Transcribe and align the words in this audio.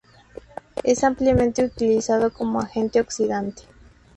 Es 0.83 1.03
ampliamente 1.03 1.63
utilizado 1.63 2.33
como 2.33 2.59
agente 2.59 2.99
oxidante. 2.99 3.61